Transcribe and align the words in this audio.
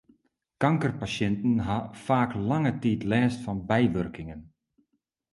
Kankerpasjinten 0.61 1.53
ha 1.67 1.77
faak 2.05 2.31
lange 2.49 2.71
tiid 2.81 3.01
lêst 3.11 3.39
fan 3.45 3.59
bywurkingen. 3.69 4.41